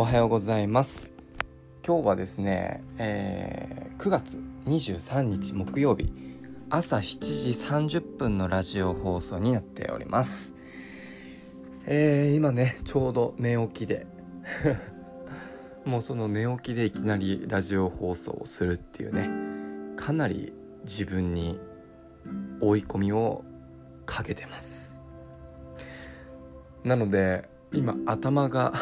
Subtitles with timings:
[0.00, 1.12] おはようございます。
[1.84, 6.12] 今日はですね、えー、9月23日木曜日
[6.70, 10.54] 朝7時30分のラジオ放送になっております。
[11.84, 14.06] えー、今ねちょうど寝起きで
[15.84, 19.28] もうその寝起きでいきなりラジオ放送をするっていうね
[19.96, 20.52] かなり
[20.84, 21.58] 自分に
[22.60, 23.42] 追い込みを
[24.06, 24.96] かけてます。
[26.84, 28.72] なので今頭が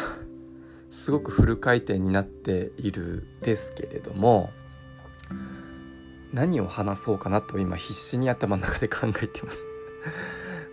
[0.97, 4.49] すごくフル回転になっているですけれども
[6.33, 9.65] 何を話そうかなと今必死に頭の中で考えてます。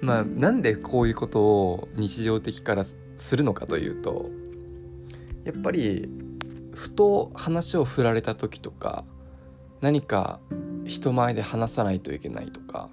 [0.00, 2.86] まあなんでこういうことを日常的から
[3.18, 4.30] するのかというと
[5.44, 6.08] やっぱり
[6.72, 9.04] ふと話を振られた時とか
[9.82, 10.40] 何か
[10.86, 12.88] 人前で話さないといけないとか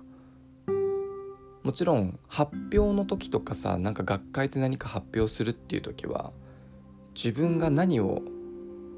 [1.63, 6.33] もちろん発表の時とかさなんか学会で何か発表するっていう時は
[7.15, 8.21] 自分が何を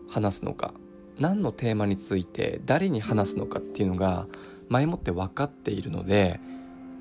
[0.09, 0.73] 話すのか
[1.19, 4.27] 何のテーマについて誰に話すのかっていうのが
[4.69, 6.39] 前もって分かっているので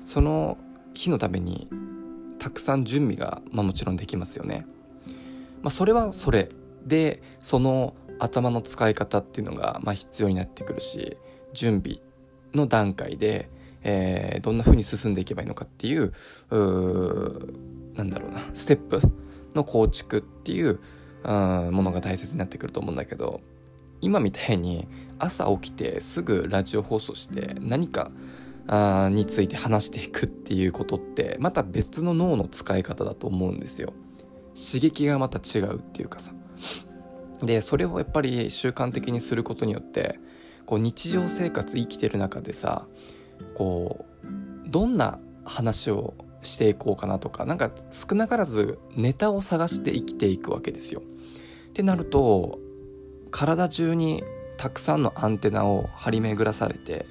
[0.05, 0.57] その
[0.93, 1.69] 日のために
[2.39, 4.65] たくさん準備が、まあ、もちろんできますよね。
[5.61, 6.49] まあ、それはそれ
[6.85, 11.17] でその頭の使い方っていうのが、まあ、必要になってくるし
[11.53, 11.99] 準備
[12.53, 13.49] の段階で、
[13.81, 16.13] えー、どんな風に進んでいけばいいのかっていう
[16.51, 17.53] う
[17.95, 19.01] なんだろうなステップ
[19.55, 20.79] の構築っていう
[21.23, 23.41] ものが大切になってくると思うんだけど
[24.01, 28.11] 今みたいに朝起きてすぐラジオ放送して何か
[28.67, 33.93] あについて話していくっていうことってまた別の脳の使い方だと思うんですよ
[34.55, 36.31] 刺激がまた違うっていうかさ
[37.41, 40.19] でそれをやっぱり習慣的にすることによって
[40.65, 42.85] こう日常生活生きてる中でさ
[43.55, 51.01] こうどんな話をしていこうかなとかなんか少なからずネタを探して生きていくわけですよ。
[51.73, 52.59] ってなると
[53.31, 54.23] 体中に
[54.57, 57.07] たくさんのアンテナを張り巡らされて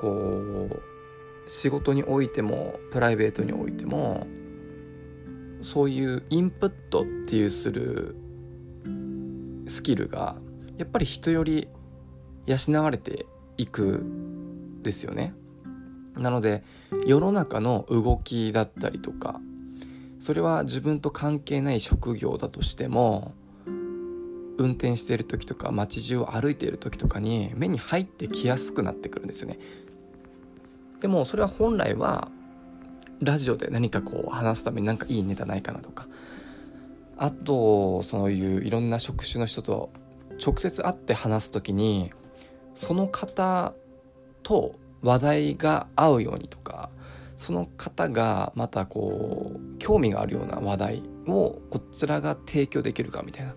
[0.00, 0.82] こう
[1.46, 4.26] 仕事においてもプライベートにおいても
[5.60, 8.16] そういうインプットっていうする
[9.68, 10.36] スキルが
[10.78, 11.68] やっぱり人より
[12.46, 13.26] 養われて
[13.58, 14.02] いく
[14.82, 15.34] ですよね。
[16.16, 16.64] なので
[17.06, 19.40] 世の中の動きだったりとか
[20.20, 23.34] それは自分と関係ない職業だとしても
[24.62, 29.58] 運転している時とか街中を歩いている時とかに目に入ってきやすくなってくるんですよね
[31.00, 32.28] でもそれは本来は
[33.20, 36.06] ラジオで何かこう話すためになんかいいネタないかなとか
[37.16, 39.90] あとそういういろんな職種の人と
[40.44, 42.10] 直接会って話す時に
[42.74, 43.74] その方
[44.42, 46.90] と話題が合うようにとか
[47.36, 53.54] その方がまたこう興味があるような話題をこちらが提供できるかみたいな。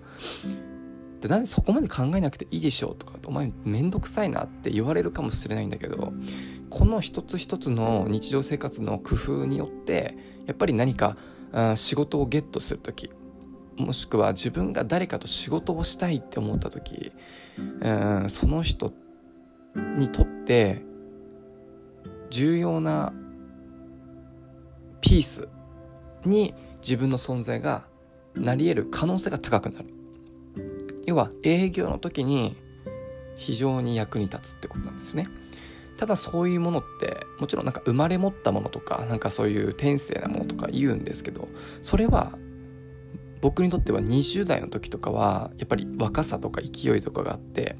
[1.25, 6.13] でなんでそこまで考えなくていいでしょうとかお前めんどくさいなって言われるかもしれないんだけど
[6.69, 10.15] この一つ一つの日常生活の工夫によって
[10.45, 11.17] やっぱり何か
[11.75, 13.09] 仕事をゲットする時
[13.75, 17.11] もしくは自分が誰かと仕事をしたいって思った時
[17.81, 18.93] うんその人
[19.97, 20.83] にとって
[22.29, 23.13] 重要な
[25.01, 25.49] ピース
[26.23, 27.85] に自分の存在が
[28.35, 29.94] なり得る可能性が高くなる。
[31.05, 32.55] 要は営業の時に
[33.35, 35.27] 非常に役に立つってことなんですね。
[35.97, 41.47] ただそういうものってもちろんなんか生まれ持ったものとかなんかそういう天性なものとか言うんですけど
[41.81, 42.33] それは
[43.41, 47.77] 僕にとっては20代の時とかはやっぱり若さとか勢いとかがあって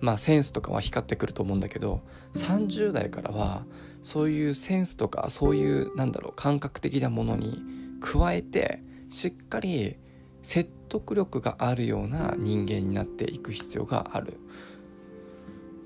[0.00, 2.02] まあセンスとかは光ってくると思うんだけど
[2.34, 3.64] 30代からは
[4.02, 7.62] そういうセンスとかそういうなんだろう感覚的なものに
[8.00, 9.96] 加えてしっかり
[10.42, 14.38] 説得力があるような人間になっていく必要がある。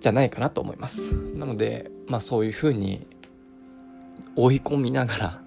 [0.00, 1.14] じゃないかなと思います。
[1.34, 3.06] なのでまあそういうふうに
[4.36, 5.42] 追い込みながら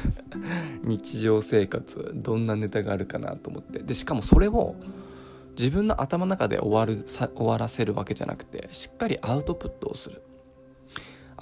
[0.82, 3.80] 日常生活どんなネタがあるかなと思って。
[3.80, 4.76] でしかもそれを
[5.58, 10.22] 自分の頭の中で終わるさ終わらせるわけじゃなくてしっかりアウトプットをする。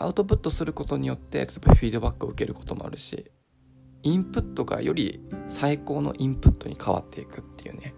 [0.00, 3.32] アウトプットすることによってフィードバックを受けることもあるし
[4.02, 7.94] インプットがより最高のインプットに変わっていくっていうね、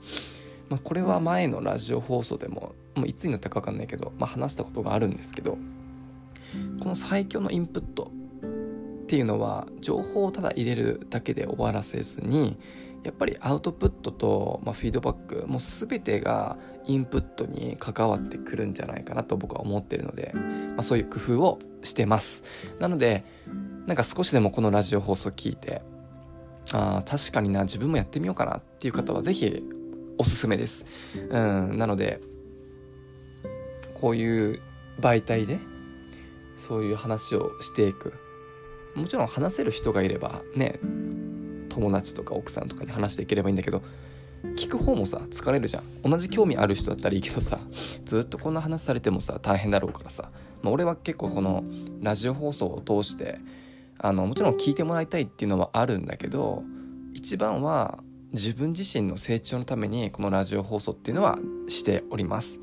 [0.68, 5.58] まあ、これは前のラジオ放送でももういつになったか分かんないけど、まあ、話したことがあるんですけど
[6.80, 8.10] この最強のインプット
[9.04, 12.58] っていうのは情報をただ入れるだけで終わらせずに
[13.02, 22.44] やっぱりアウトプットと、まあ、フィードバックもう全てがインプットに関わってくるんじゃないかなと僕は思ってるので、まあ、そういう工夫をしてます。
[22.78, 23.24] なので
[23.86, 25.82] なんか少しでもこのラジオ放送聞いて
[26.72, 29.64] ああ確かにな自分もやってみようかなっていう方は是非
[30.18, 30.84] おすすめです。
[31.30, 32.20] うん、なので
[33.94, 34.60] こういう
[35.00, 35.58] 媒体で
[36.56, 38.14] そういう話をしていく。
[38.94, 40.80] もちろん話せる人がいればね
[41.68, 43.82] 友達とか奥さんとかに話していければいいんだけど
[44.56, 45.84] 聞く方もさ疲れるじゃん。
[46.02, 47.58] 同じ興味ある人だったらいいけどさ
[48.04, 50.30] ずっとこんな話されてもさ大変だろうからさ、
[50.62, 51.64] まあ、俺は結構この
[52.00, 53.38] ラジオ放送を通して
[54.02, 56.62] あのもちろん聞いてもらいたいっていうのはあるんだけど
[57.12, 57.98] 一番は
[58.32, 61.38] 自分自身の成長のためにこのラジオ放送っていうのは
[61.68, 62.58] しております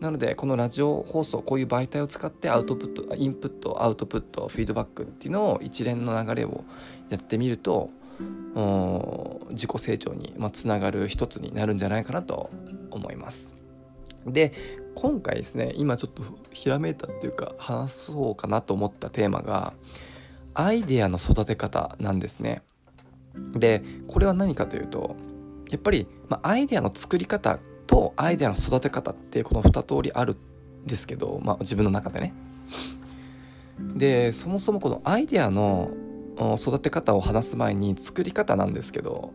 [0.00, 6.64] なのでこのラジオ放送こういう媒体を使ってアウトプットインプットアウトプットフィードバックっていうのを一連の流れを
[7.08, 7.90] やってみると
[9.50, 12.50] 自己成長につながる一つになるんじゃないかなと
[12.90, 13.48] 思います。
[14.26, 14.52] で
[14.94, 19.74] 今回ですね今ちょっとひらめいたっていうか話そうかなと思ったテーマが
[20.54, 22.62] アイデアの育て方なんですね。
[23.54, 25.16] でこれは何かというと
[25.70, 30.36] やっぱり、まあ、アイデアの作り方とアイデアの育て方ってこの2通りある
[30.84, 32.34] んですけど、まあ、自分の中でね。
[33.96, 35.90] でそもそもこのアイデアの
[36.58, 39.32] 育て方を話す前に作り方なんですけど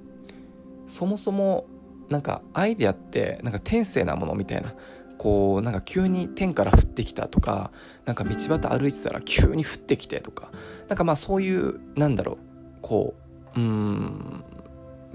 [0.87, 1.65] そもそも
[2.09, 4.73] なんかアイデアってなんか天性なものみたいな
[5.17, 7.71] こうなんか急に天から降ってきたとか
[8.05, 10.51] なんか道端歩いてたら急に降ってきてとか
[10.87, 12.37] なんかまあそういうなんだろう
[12.81, 13.13] こ
[13.55, 14.43] ううん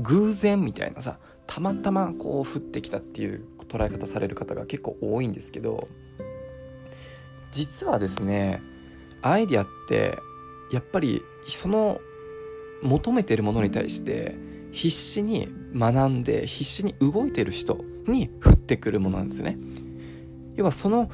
[0.01, 5.89] 偶然みたいなさたまたまこう降ってきたっていう捉え方される方が結構多いんですけど
[7.51, 8.63] 実はですね
[9.23, 10.19] アイデアって
[10.71, 12.01] やっぱりその
[12.83, 14.37] 求めてるものに対して
[14.73, 19.59] 必死に学んで必死に動いてる人に降ってくるものなんですね。
[20.57, 21.11] 要はその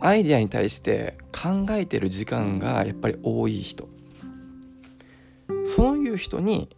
[0.00, 3.88] アイデアに対して考えてる時間がやっぱり多い人。
[5.70, 6.68] そういう人に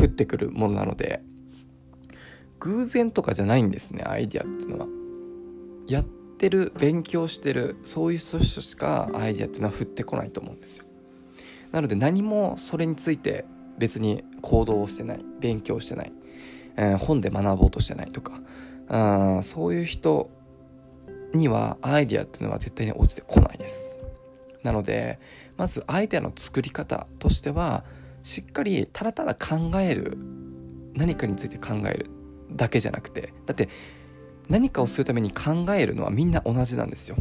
[0.00, 1.22] 降ってくるものなので
[2.60, 4.86] 偶然とかじゃないんですねアイデアっていうのは。
[5.88, 10.84] やってる勉強してるそういう人しかアイデアっていうのは降ってこないと思うんですよ。
[11.72, 13.44] なので何もそれについて
[13.76, 16.12] 別に行動をしてない勉強してない、
[16.76, 18.40] えー、本で学ぼうとしてないとか
[18.88, 20.30] あそういう人
[21.34, 23.98] にはアイデアっていうのは絶対に落ちてこないです。
[24.62, 25.18] なので
[25.56, 27.84] まずアイデアの作り方としては
[28.22, 30.18] しっかりただただ考える
[30.94, 32.10] 何かについて考える
[32.50, 33.68] だけじゃなくてだって
[34.48, 37.16] 何かをするために考えるのはみんな同じなんですよ。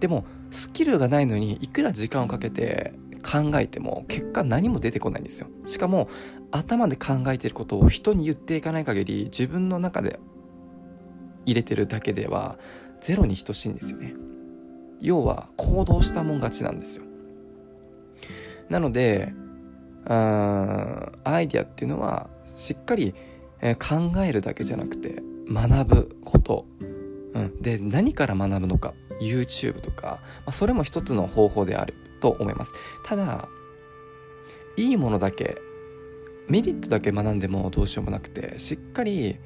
[0.00, 5.48] でもスキルがないのにいくら時間をかけて考えても結果何も出てこないんですよ。
[5.66, 6.08] しかも
[6.50, 10.18] 頭で考えてることを人に言っていかない限り自分の中で
[11.44, 12.58] 入れてるだけでは
[13.00, 14.14] ゼロに等しいんですよね。
[15.00, 17.04] 要は行動したもん勝ちなんですよ。
[18.68, 19.32] なので
[20.06, 23.14] あアイディアっていうのはしっかり
[23.78, 26.66] 考えるだけじゃなくて学ぶこと、
[27.34, 28.94] うん、で何から学ぶのか。
[29.20, 31.92] YouTube とか、まあ、それも一つの方法である。
[32.20, 32.74] と思います。
[33.02, 33.48] ただ
[34.76, 35.58] いいものだけ
[36.48, 39.38] メリットだけ学んでもどうしようもなくてしっかり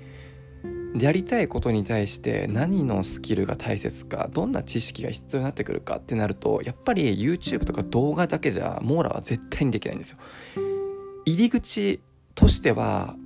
[0.94, 10.18] やりたいことに対して何のスキルが大切かどんな知識が必要になってくるかってなるとやっぱり YouTube とか動画だけじゃ網羅は絶対にできないんですよ。
[11.26, 12.00] 入り口
[12.34, 13.16] としては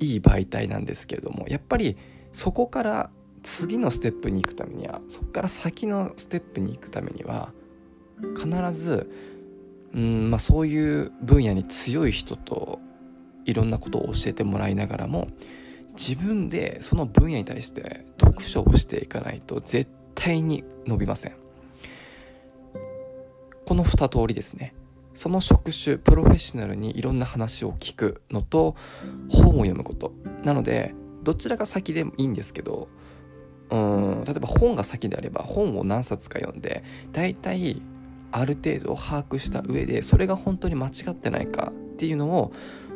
[0.00, 1.96] いい媒体なんですけれどもやっぱり
[2.32, 3.10] そこから
[3.42, 7.52] 次のステップに行くためにはそこから先のステップに行くためには
[8.36, 9.10] 必ず
[9.94, 12.80] うん、まあ、そういう分野に強い人と
[13.44, 15.28] いろんなことを教えてもらいながらも
[15.92, 21.36] 自分でその分野に対して読書をしていかないと絶対に伸びません。
[23.66, 24.74] この2通りですね。
[25.14, 28.76] その職種プロフェッショナルにいろんな話を聞くのと
[29.28, 30.12] 本を読むこと。
[30.44, 32.88] なのでどちらが先でもいいんですけど
[33.70, 37.80] うん例えば本が先であれば本を何冊か読んで大体
[38.30, 42.52] ある程度把握した上でそれが本当に間違ってないかっていうのを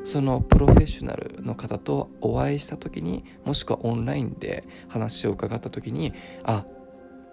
[0.06, 6.64] そのプロフェッショナルの方とお会いした時にもしくはオンラインで話を伺った時にあ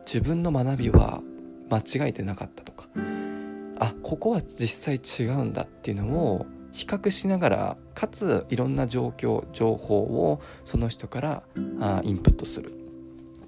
[0.06, 1.22] 自分の学びは
[1.70, 2.88] 間違えてなかったとか
[3.80, 11.44] あここは実際違うんだっていうのを比較しながらかついろんな状況情報をその人から
[11.80, 12.74] あインプットする。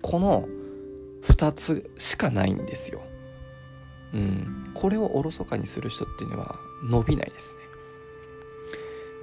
[0.03, 0.47] この
[1.23, 3.01] 2つしかないんですよ。
[4.13, 7.74] うん、これをおろそかにする人っていうのは伸びないですね。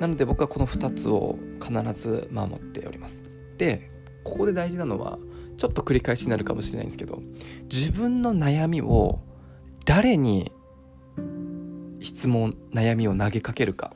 [0.01, 3.23] なので僕はこの2つを必ず守っております。
[3.59, 3.91] で
[4.25, 5.19] ここで大事なのは
[5.57, 7.23] ちょっと繰り返しになるかもしれないんですけど
[7.71, 9.21] 自分の悩みを
[9.85, 10.53] 誰に
[12.01, 13.95] 質問悩みを投げかけるか。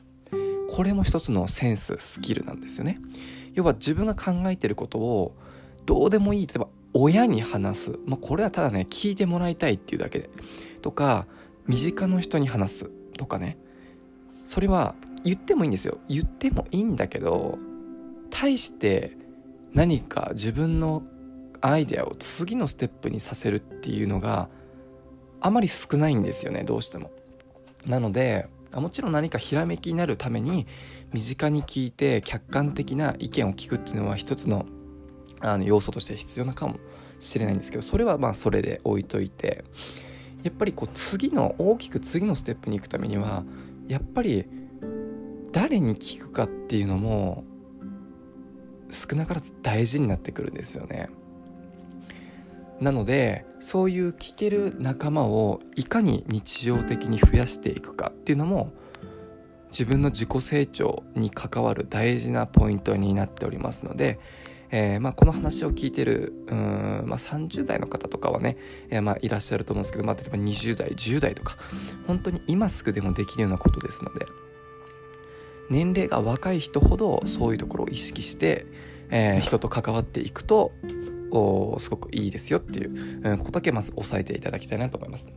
[0.69, 2.99] これも一つのセンススキルなんですよね。
[3.53, 5.35] 要は自分が考えてることを
[5.85, 10.29] どうでもいい例えば親に話す、まあ、これはただね聞いてもらいたいっていうだけで。
[10.81, 11.25] とか
[11.67, 12.91] 身近な人に話す。
[13.17, 13.57] とかね。
[14.45, 14.95] それは
[15.27, 17.57] 言ってもいいんですよ言ってもいいんだけど
[18.29, 19.17] 対して
[19.73, 21.03] 何か自分の
[21.59, 24.47] アイデアを次のステップにさせるっていうのが
[25.41, 27.11] あまり少ないんですよねどうしても。
[27.85, 30.65] なのでもちろん何かひらめきになるために
[31.11, 34.65] 身近に聞いて客観的な意見を聞くっていうのは一つの
[35.41, 36.79] あの要素として必要なかも
[37.19, 39.65] しれないんですけどそれはまあそれで置いといて
[40.43, 43.43] やっぱりこう次の大きく次のステップに行くためには
[43.87, 44.45] やっぱり
[45.57, 47.43] 誰に聞くかっていうのも
[48.91, 51.09] 少なからず大事になってくるんですよね。
[52.79, 58.71] なのでそういう聞ける仲間をいかに日常的に増やしていくかっていうのも
[59.71, 64.19] 自分の自己成長に関わる大事なポイントになっておりますので、
[64.69, 68.57] えー、まあ、この話を聞いてるうん、まあ、30代の方とかはね、
[68.91, 71.57] えー、まあ、いらっしゃると思うんですけど、まあ、例えば20代10代とか
[72.05, 74.27] 本当に今すぐでもできるようなことですので
[75.69, 78.65] 年齢が若い人ほどそういうところを意識して、
[79.09, 80.71] えー、人と関わっていくと
[81.31, 85.29] おすごくいいですよっていうことだけまず押さえていただきたいなと思います。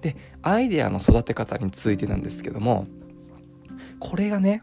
[0.00, 2.86] で、アイデアの育て方についてなんですけども、
[3.98, 4.62] これがね、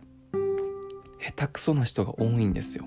[1.19, 2.85] 下手くそな人が多いんですよ。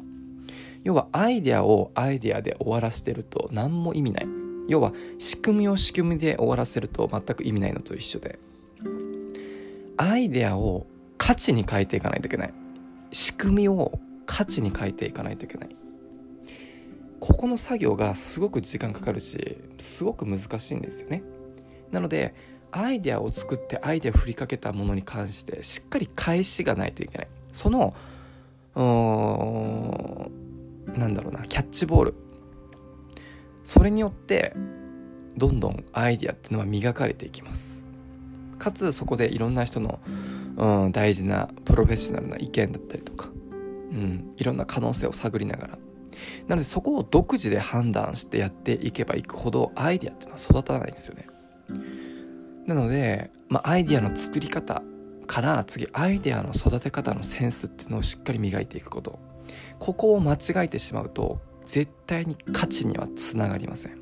[0.85, 4.28] 要はアイデアをアイデアで終わらせてると何も意味ない。
[4.68, 8.38] 要は仕組みを仕組みで終わらせると全く意味ないのと一緒で。
[9.97, 10.87] アイデアを
[11.19, 12.55] 価値に変えていかないといけない。
[13.13, 15.79] 仕組みを価値に変えていかないといけない。
[17.21, 21.23] ここの作業がすごく時間かかるしすごく難しいんですよね
[21.91, 22.35] なので
[22.71, 27.95] アイデアを作ってアイデアを振りかけたものに関してしっかり返しがないといけないその
[28.77, 28.81] う
[30.99, 32.15] なんだろうなキャッチボール
[33.65, 34.55] それによって
[35.37, 37.85] どんどんアイデアっていうのは磨かれていきます
[38.59, 40.01] かつそこでいろんな人の、
[40.59, 45.79] うん、大事なプロフェッショナルな意見だったりとか、うん、いろんな可能性を探りながら
[46.49, 51.27] なのでそこを独自で判断してやっていけばいくほどアイデアっていうのは育たないんですよね。
[52.67, 54.83] なので、まあ、アイデアの作り方
[55.27, 59.19] から次アイデアの育て方のセンスっていうのをしっかり磨いていくこと
[59.79, 63.99] ここを間違えてしまうと絶対に価値にはつながりません。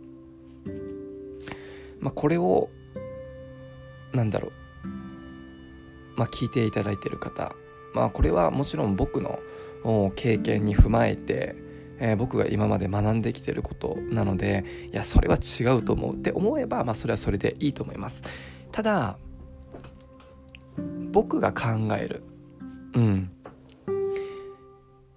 [2.01, 2.71] まあ、これを
[4.13, 4.53] なんだろう
[6.17, 7.55] まあ、聞いていただいてる方。
[7.95, 9.39] まあこれはもちろん僕の
[10.17, 11.57] 経験に踏まえて
[11.99, 18.23] えー、僕が今まで学んできてることなのでいやそれは違うと思うって思えば、まあ、それはそれでいいと思います。
[18.73, 19.19] ただ
[21.11, 22.23] 僕が考える
[22.95, 23.31] うん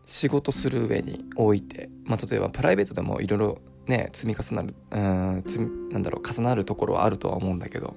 [0.06, 7.96] 仕事する上において、まあ、例えばプライベートでもいろいろね積み重なるうんなんだろう重なるところはあるとは思うんだけど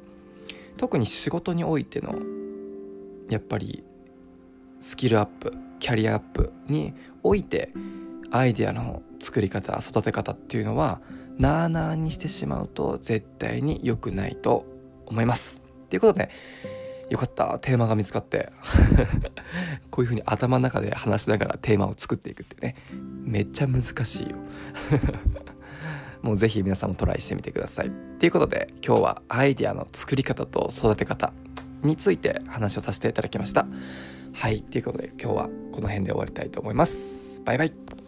[0.77, 2.15] 特に仕事においての
[3.33, 3.83] やっぱり
[4.81, 7.71] スキルアップキャリアアップにおいて
[8.31, 11.01] アイデアの作り方育て方っていうのは
[11.39, 14.67] なあなあにしてしまうと絶対に良くないと
[15.07, 15.63] 思います。
[15.89, 16.31] ということで
[17.11, 17.59] よかった。
[17.59, 18.51] テーマが見つかって
[19.91, 22.77] こういう風に頭の中で話しながらテーマを作っていくってね。
[23.25, 24.37] めっちゃ難しいよ。
[26.23, 27.91] もうぜひ皆さんもトライしてみてください。
[28.19, 31.33] ということで今日はアイデアの作り方と育て方
[31.83, 33.67] について話をさせていただきました。
[34.35, 34.63] はい。
[34.63, 37.43] ということで今日はこの辺で終わりたいと思います。
[37.45, 38.02] バイバイ。